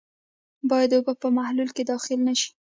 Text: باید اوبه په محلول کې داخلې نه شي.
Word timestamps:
باید 0.69 0.91
اوبه 0.97 1.13
په 1.23 1.27
محلول 1.37 1.69
کې 1.75 1.83
داخلې 1.91 2.17
نه 2.27 2.33
شي. 2.39 2.49